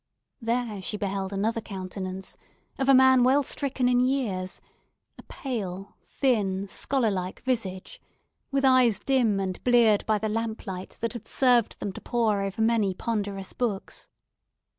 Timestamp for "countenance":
1.61-2.35